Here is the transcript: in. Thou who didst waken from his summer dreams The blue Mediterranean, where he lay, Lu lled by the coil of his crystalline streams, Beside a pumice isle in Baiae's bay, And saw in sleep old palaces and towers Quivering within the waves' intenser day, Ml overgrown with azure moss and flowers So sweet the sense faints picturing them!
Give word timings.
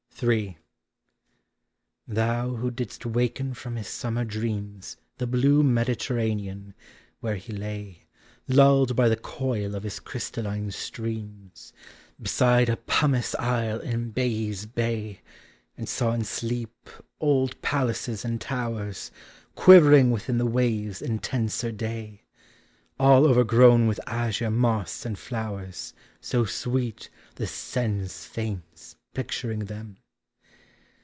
in. 0.23 0.55
Thou 2.07 2.49
who 2.57 2.69
didst 2.69 3.07
waken 3.07 3.55
from 3.55 3.75
his 3.75 3.87
summer 3.87 4.23
dreams 4.23 4.97
The 5.17 5.25
blue 5.25 5.63
Mediterranean, 5.63 6.75
where 7.21 7.37
he 7.37 7.51
lay, 7.51 8.03
Lu 8.47 8.85
lled 8.85 8.95
by 8.95 9.09
the 9.09 9.15
coil 9.15 9.73
of 9.73 9.81
his 9.81 9.99
crystalline 9.99 10.69
streams, 10.69 11.73
Beside 12.21 12.69
a 12.69 12.77
pumice 12.77 13.33
isle 13.33 13.79
in 13.79 14.11
Baiae's 14.13 14.67
bay, 14.67 15.21
And 15.75 15.89
saw 15.89 16.11
in 16.13 16.23
sleep 16.23 16.89
old 17.19 17.59
palaces 17.63 18.23
and 18.23 18.39
towers 18.39 19.09
Quivering 19.55 20.11
within 20.11 20.37
the 20.37 20.45
waves' 20.45 21.01
intenser 21.01 21.71
day, 21.71 22.25
Ml 22.99 23.27
overgrown 23.27 23.87
with 23.87 23.99
azure 24.05 24.51
moss 24.51 25.03
and 25.03 25.17
flowers 25.17 25.95
So 26.19 26.45
sweet 26.45 27.09
the 27.37 27.47
sense 27.47 28.23
faints 28.25 28.95
picturing 29.15 29.61
them! 29.65 29.97